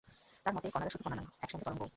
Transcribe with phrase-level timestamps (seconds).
[0.45, 1.87] তাঁর মতে, কণারা শুধু কণা নয়, একই সঙ্গে তরঙ্গও।